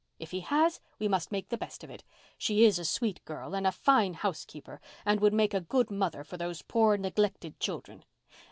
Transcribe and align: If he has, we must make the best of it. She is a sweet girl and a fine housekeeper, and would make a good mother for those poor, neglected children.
If 0.17 0.31
he 0.31 0.39
has, 0.39 0.79
we 0.97 1.07
must 1.07 1.31
make 1.31 1.49
the 1.49 1.59
best 1.59 1.83
of 1.83 1.91
it. 1.91 2.03
She 2.35 2.65
is 2.65 2.79
a 2.79 2.85
sweet 2.85 3.23
girl 3.23 3.53
and 3.53 3.67
a 3.67 3.71
fine 3.71 4.15
housekeeper, 4.15 4.81
and 5.05 5.19
would 5.19 5.31
make 5.31 5.53
a 5.53 5.61
good 5.61 5.91
mother 5.91 6.23
for 6.23 6.37
those 6.37 6.63
poor, 6.63 6.97
neglected 6.97 7.59
children. 7.59 8.03